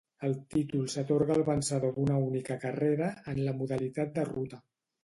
El 0.27 0.31
títol 0.53 0.87
s'atorga 0.93 1.35
al 1.35 1.45
vencedor 1.51 1.93
d'una 1.99 2.17
única 2.31 2.59
carrera, 2.67 3.13
en 3.35 3.47
la 3.47 3.57
modalitat 3.63 4.15
de 4.19 4.31
ruta. 4.35 4.65